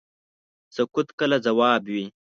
[0.75, 2.05] سکوت کله ځواب وي.